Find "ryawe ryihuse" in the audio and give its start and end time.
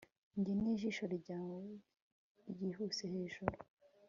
1.17-3.03